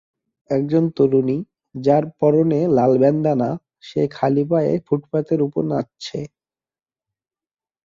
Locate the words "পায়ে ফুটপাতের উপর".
4.51-5.61